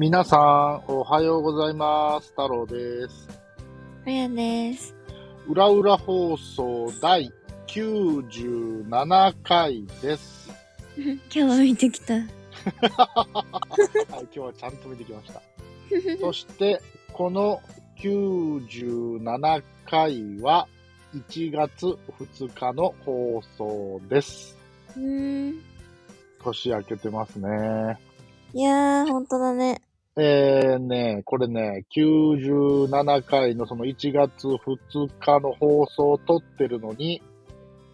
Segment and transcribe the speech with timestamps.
[0.00, 2.30] 皆さん、おはようございます。
[2.30, 3.28] 太郎です。
[4.06, 4.94] あやです。
[5.46, 7.30] 裏裏放送第
[7.66, 10.50] 97回です。
[10.96, 12.14] 今日は見てきた。
[12.14, 12.30] はい、今
[14.30, 15.42] 日はちゃんと見てきました。
[16.18, 16.80] そして、
[17.12, 17.60] この
[17.98, 20.66] 97回は
[21.14, 24.56] 1月2日の放送です。
[26.42, 28.00] 年明けてますね。
[28.54, 29.82] いやー、ほんとだね。
[30.16, 37.30] えーね、これね、97回のその1月2日の放送を撮ってるのに、うん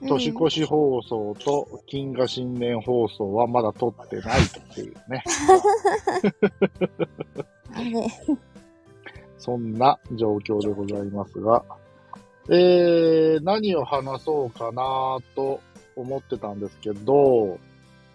[0.03, 5.25] 年越し放送と金河新年放送はまだ撮ってないっていうね。
[9.39, 11.65] そんな状況でございますが、
[12.49, 15.61] えー、何を話そうかなと
[15.95, 17.59] 思ってたんですけど、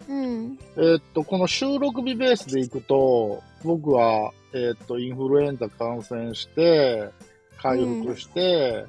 [0.07, 0.57] うん。
[0.75, 7.09] えーっと、この収録日ベースでいくと、僕は、えーっと、インフルエンザ感染して、
[7.57, 8.85] 回復して、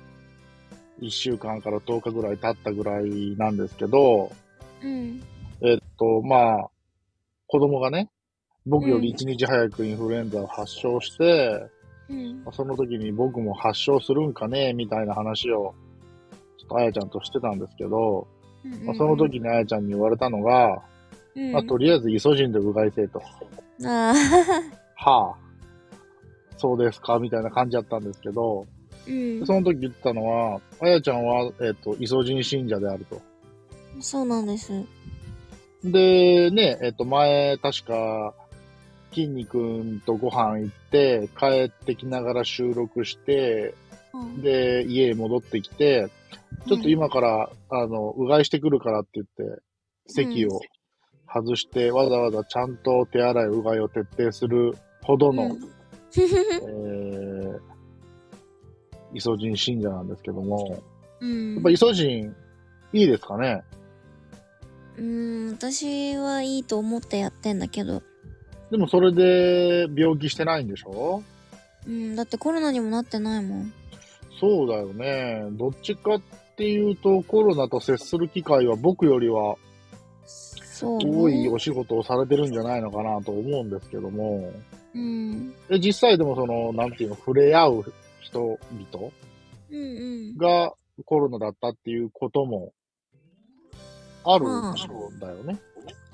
[1.00, 4.30] 1週間から10日ぐらい経ったぐらいなんですけど、
[4.82, 5.22] うん。
[5.60, 6.70] えーっと、まあ、
[7.46, 8.10] 子供がね、
[8.66, 11.66] 僕より1日早くインフルエンザを発症して、
[12.08, 12.44] うん。
[12.52, 15.74] その時に僕も発症するんかね、みたいな話を、
[16.58, 18.26] ちょっとあやちゃんとしてたんですけど、
[18.84, 20.82] まあ、その時にあやちゃんに言われたのが、
[21.34, 23.22] うん、まあ、とりあえずイソジンでうがいせえと。
[23.84, 24.14] あ
[24.96, 25.42] はあ、
[26.58, 29.46] そうですか、みたいな感じだったんですけど、ーうん。
[29.46, 33.20] その時言ってたのは、あやちゃんは、えっ、と、イソジン信者であると。
[34.00, 34.72] そうなんです。
[35.84, 38.34] で、ね、えっ、と、前、確か、
[39.10, 43.74] 筋肉とご飯行って、帰ってきながら収録して、
[44.14, 44.42] うん。
[44.42, 46.08] で、家に戻ってきて、
[46.68, 49.62] ちょっと今から、あの、うがいしてくるからって言って、
[50.06, 50.60] 席を
[51.32, 55.58] 外して、わざわざちゃんと手洗い、うがいを徹底するほどの、うん
[56.14, 57.60] えー、
[59.14, 60.82] イソジン信者なんですけども、
[61.20, 61.54] うん。
[61.54, 62.36] やっぱイソジン、
[62.92, 63.62] いいですかね？
[64.98, 68.02] うん、私はいいと思ってやってんだけど。
[68.70, 71.22] でもそれで病気してないんでしょ？
[71.86, 73.72] うん、だってコロナにもなってないもん。
[74.38, 75.46] そうだよね。
[75.52, 76.20] どっちかっ
[76.56, 79.56] ていうと、コロナと接する機会は僕よりは
[80.82, 84.52] そう、多いお仕事をされてるんじゃないのかなと思うんですけども、
[84.94, 85.50] うん。
[85.68, 88.58] で実際でもその、なんていうの、触れ合う人々
[89.70, 90.36] うんうん。
[90.36, 90.72] が
[91.04, 92.72] コロナだったっていうことも
[94.24, 94.44] ある
[94.76, 95.58] そうだよね。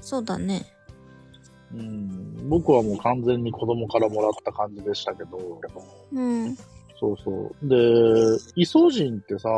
[0.03, 0.67] そうだね。
[1.73, 5.61] うん、僕はもう完全に子供からもらった感じでしたけど、
[6.13, 6.57] うん。
[6.99, 7.69] そうそう。
[7.69, 7.77] で、
[8.57, 9.51] イソジンってさ、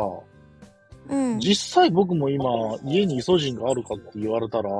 [1.09, 1.39] うん。
[1.39, 2.49] 実際僕も今、
[2.83, 4.73] 家にイソジンがあるかって言われたら、う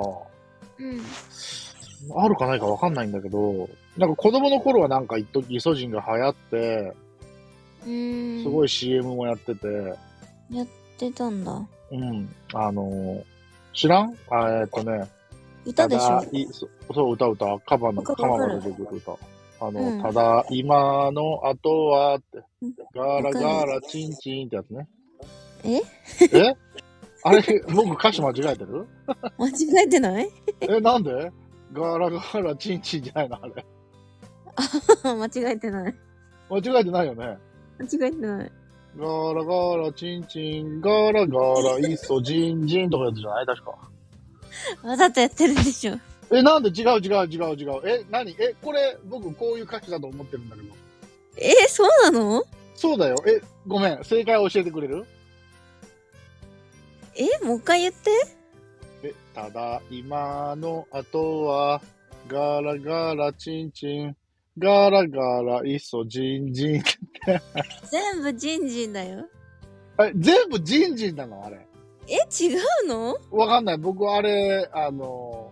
[0.83, 1.01] ん。
[2.15, 6.93] あるかないかわかんないんだけど、なんか子供の頃はなんか一時イソジンが流行って、
[7.85, 8.43] うん。
[8.43, 9.67] すごい CM もやってて、
[10.49, 10.67] やっ
[10.97, 11.61] てたんだ。
[11.91, 13.23] うん、あのー
[13.73, 14.15] 知らん？
[14.29, 15.09] あえーっとね、
[15.65, 16.21] 歌でしょ？
[16.51, 19.11] そそう、歌歌、カバの、わかるカマがわかる出てくる歌。
[19.65, 24.87] あの、うんただ、今の後はってうん、ガラガラチンチンってやつね。
[25.63, 25.81] え？
[26.37, 26.55] え？
[27.23, 28.87] あれ、僕歌詞間違えてる？
[29.37, 29.51] 間違
[29.85, 30.29] えてない？
[30.61, 31.31] え、なんで？
[31.73, 33.37] ガラガラチンチンじゃないの？
[33.41, 33.65] あれ。
[35.15, 35.95] 間違えてない。
[36.49, 37.37] 間違えてないよね？
[37.79, 38.51] 間違えてない。
[38.97, 43.45] ガラガラチンチン、ガラガライソジンジンとかやつじゃない？
[43.45, 43.71] 確か。
[44.83, 45.97] わざとやってるでしょ。
[46.31, 46.69] え、なんで？
[46.69, 47.81] 違う違う違う違う。
[47.85, 48.31] え、何？
[48.39, 50.67] え、これ、僕こういう歌詞だと思ってるんだけど。
[51.37, 52.43] えー、そうなの？
[52.75, 53.15] そうだよ。
[53.27, 54.03] え、ごめん。
[54.03, 55.05] 正解を教えてくれる？
[57.15, 58.11] えもう一回言って。
[59.03, 61.81] え、ただ、今の後は、
[62.27, 64.15] ガラガラチンチン、
[64.57, 66.83] ガラガライソジンジン。
[67.89, 69.27] 全部ジンジンだよ。
[69.99, 71.43] え、全部ジンジンなの？
[71.45, 71.67] あれ。
[72.07, 73.17] え違うの？
[73.31, 73.77] わかんない。
[73.77, 75.51] 僕、あれ、あの、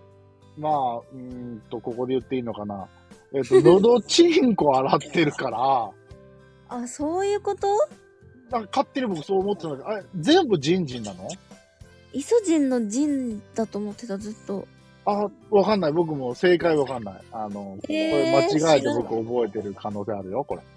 [0.57, 1.17] まあ、うー
[1.55, 2.87] んと、ここで言っていいのかな。
[3.33, 5.91] えっと、 喉チンコ洗ってるから、
[6.71, 7.67] あ、そういうこと？
[8.51, 11.27] なんか勝手に僕そう思ってたんだけど、あれ、全部ジンジンなの？
[12.13, 14.67] イソジンのジンだと思ってた、ずっと。
[15.05, 15.91] あ、わかんない。
[15.91, 17.21] 僕も正解わかんない。
[17.31, 20.61] あの、こえーれ間違えて僕覚えてる可能性あるよ、これ。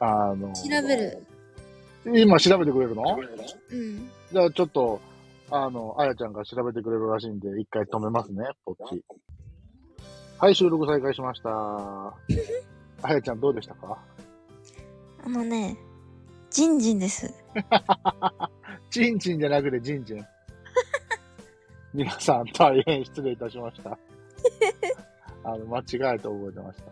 [0.00, 1.22] あの、調べる。
[2.14, 3.18] 今調べてくれるの？
[3.72, 4.10] うん。
[4.32, 5.00] じゃあちょっと、
[5.50, 9.02] あの、あやちゃんが調べてくれるらしいんで、一回止めますね、こっち。
[10.38, 11.48] はい、収録再開しました。
[13.02, 13.98] あやちゃんどうでしたか？
[15.26, 15.76] あのね、
[16.50, 17.34] ジンジンです。
[18.90, 20.24] チンチンじゃなくてジンジン。
[21.92, 23.98] 皆さん大変失礼いたしました。
[25.42, 26.84] あの、間違えて覚えてました。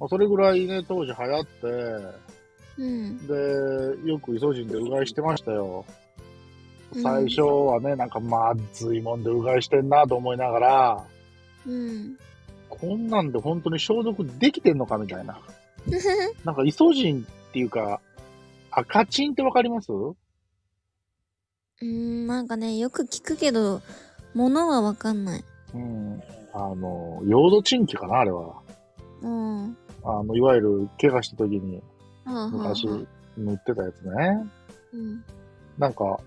[0.00, 1.66] まあ、それぐらいね、当時流行って、
[2.78, 3.26] うん。
[3.26, 5.84] で、よくイソジンでうがいしてましたよ。
[5.88, 11.04] うん最初はね、なんかまずいもんでうがいしてんなと思いながら、
[11.66, 12.16] うん。
[12.70, 15.38] こんなんで本当に消毒できてんのかみたいな。
[16.44, 18.00] なんかイソジンっていうか、
[18.70, 19.90] 赤チンってわかります？
[19.92, 23.82] うん、なんかね、よく聞くけど、
[24.34, 25.44] ものはわかんない。
[25.74, 26.22] うん。
[26.52, 28.54] あの、ヨードチンキかなあれは。
[29.22, 29.76] うん。
[30.02, 31.82] あの、いわゆる怪我した時に
[32.50, 33.00] 昔はあ。
[33.36, 34.46] 塗ってたやつね。
[34.94, 35.24] うん。
[35.78, 36.18] なんか、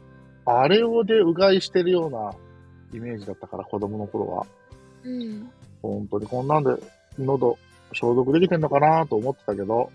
[0.46, 2.34] あれをでうがいしてるような
[2.94, 4.46] イメージだったから、子供の頃は。
[5.04, 5.50] うん。
[5.82, 6.72] 本当にこんなんで
[7.18, 7.58] 喉
[7.94, 9.92] 消毒できてんのかなと思ってたけど、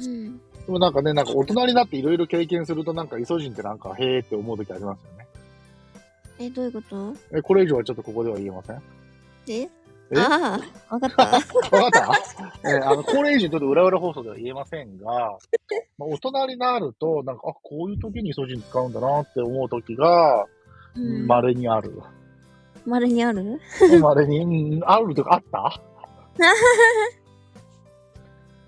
[0.00, 0.38] うん。
[0.38, 5.26] でもなんかね、なんか大人になっていろいろ経験するとなんかイソジンってなんかへーって思う時ありますよね。
[6.38, 7.14] え、どういうこと？
[7.36, 8.82] え、これ以上はちょっとここでは言えません？
[9.48, 9.62] え？
[9.62, 9.70] え？
[10.18, 11.24] ああ、わかった。
[11.76, 12.16] わかっ
[12.62, 12.70] た？
[12.70, 15.04] えあの、これ以上ちょっと裏裏放送では言えませんが、
[15.98, 20.46] まあ、大人になると、なんか、あ、こういう時にイソジン使うんだなって思う時が、
[20.94, 21.26] うん。
[21.26, 22.00] 稀にある。
[22.86, 23.60] 丸にある？
[24.00, 25.80] 稀に、うんあるとかあった？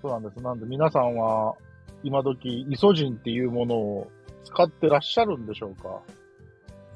[0.05, 0.39] そうなんです。
[0.39, 1.55] なんで皆さんは、
[2.03, 4.07] 今時、イソジンっていうものを
[4.43, 5.99] 使ってらっしゃるんでしょうか？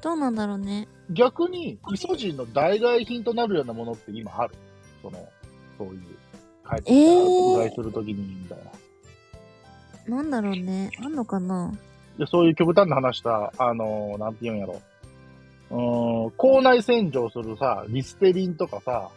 [0.00, 0.86] どうなんだろうね。
[1.10, 4.54] 逆に、イソジンの代替品となるようなものって今ある？
[5.02, 5.28] その、
[5.76, 6.00] そういう、
[6.64, 8.58] 帰ってきたするときに、みたい
[10.06, 10.16] な。
[10.16, 10.92] なんだろうね。
[11.02, 11.74] あんのかな？
[12.16, 14.80] で、そういう極端な話した、あのーなんて言うんやろ。
[15.72, 19.10] うーん、口内洗浄するさ、リステリンとかさ、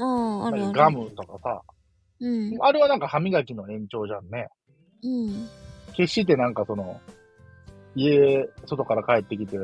[0.00, 0.72] ああ、あるある。
[0.72, 1.60] ガムとかさ、
[2.20, 2.56] うん。
[2.60, 4.48] あれはなんか歯磨きの延長じゃんね。
[5.02, 5.48] うん。
[5.94, 7.00] 決してなんかその、
[7.94, 9.56] 家、外から帰ってきて、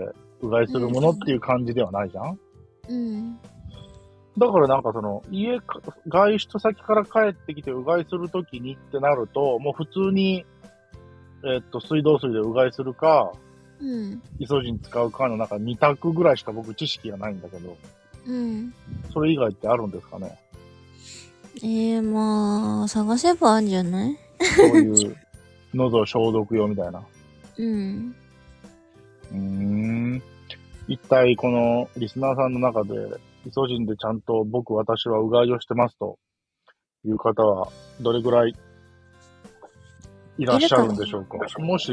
[0.43, 2.39] うがいするものっていう感じではないじゃん、
[2.89, 3.39] うん。
[4.39, 10.47] だからなんかその、家か、外出先から帰ってきてうがいするときにってなると、もう普通に、
[11.45, 13.33] えっと、水道水でうがいするか、
[13.81, 14.23] うん。
[14.39, 17.77] イソジン使うかのなんか2択ぐらいしか僕知識がないんだけど、
[18.27, 18.73] うん。
[19.13, 20.39] それ以外ってあるんですかね？
[21.57, 24.17] えー、まあ、探せばあるんじゃない？
[24.57, 25.17] そういう、
[25.75, 27.03] 喉消毒用みたいな。
[27.59, 28.15] うん。
[29.33, 30.23] うーん。
[30.89, 32.95] 一体このリスナーさんの中で、
[33.47, 36.19] イソジンでちゃんと僕、私はうがいをしてますと
[37.05, 37.69] いう方は、
[38.01, 38.55] どれぐらい
[40.39, 41.37] いらっしゃるんでしょうか？
[41.59, 41.93] もし、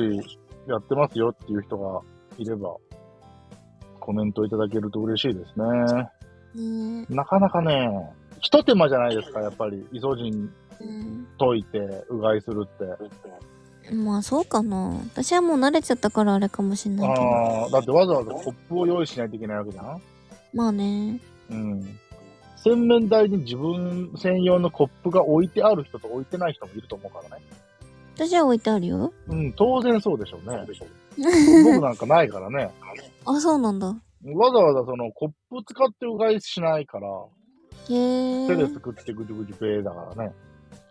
[0.67, 2.01] やってますよっていう人が
[2.37, 2.75] いれば、
[3.99, 5.65] コメントいただけると嬉しいですね。
[7.01, 7.89] ねなかなかね、
[8.41, 9.85] 一手間じゃないですか、やっぱり。
[9.91, 11.27] イソジンうん。
[11.39, 11.79] 溶いて、
[12.09, 13.93] うがいするって。
[13.93, 14.99] まあ、そうかな。
[15.13, 17.21] 私はもう慣れちゃったからあれかもしんないけど。
[17.21, 20.01] ああ、だってわざわざコップを用意しないといけないわけじゃん
[20.53, 21.19] まあね。
[21.49, 21.99] うん。
[22.57, 27.43] 洗面台に自分専用のコップが置いてある人と置いてない人もいると思うからね。
[28.15, 29.13] 私は置いてあるよ。
[29.27, 30.65] うん、当然そうでしょうね。
[31.63, 32.71] 僕なんかないからね。
[33.25, 33.87] あ、そうなんだ。
[33.87, 37.07] わざわざそのコップ使ってうがいしないから、
[37.93, 38.47] へえ。
[38.47, 40.33] 手ですくってぐちぐちべーだからね。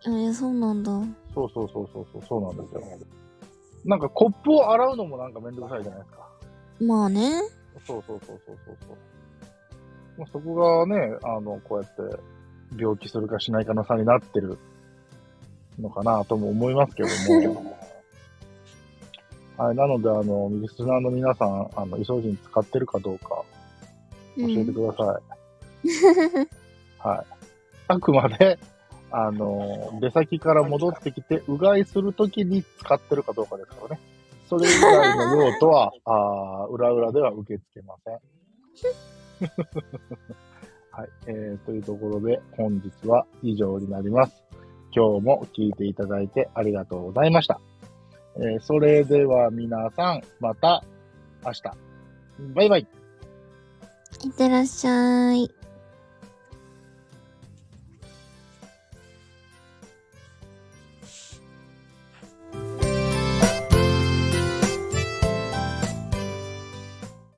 [0.05, 0.91] えー、そうなんだ。
[1.33, 2.81] そうそうそうそうそう、そうなんですよ。
[3.85, 6.27] なんかコップを洗うのもなんかめんどくさいじゃないですか。
[6.81, 7.41] まあね。
[7.85, 8.97] そうそうそうそうそうそう。
[10.17, 12.19] まあ、そこがね、あの、こうやって
[12.77, 14.57] 病気するかしないかの差になってる
[15.79, 17.09] のかなとも思いますけど
[17.53, 17.77] も。
[19.57, 23.43] はい、なので、あの、リスナーの皆さん、あの、イソジン使ってるかどうか
[24.37, 25.19] 教えてくださ
[25.83, 25.87] い。
[27.07, 27.25] はい。
[27.87, 28.59] あくまで、
[29.11, 34.01] あの、出先から戻ってきて、うがいするときに使ってるかどうかですからね。
[34.49, 38.19] それ以外の用途は、 あー裏裏では受け付けません。
[40.91, 41.09] はい。
[41.27, 44.43] えー、というところで、本日は以上になります。
[44.93, 47.61] 今日も聞いていただいてありがとうございました。
[48.37, 50.83] えー、それでは皆さん、また
[51.45, 51.61] 明日。
[52.55, 52.87] バイバイ。
[54.23, 55.56] いってらっしゃい。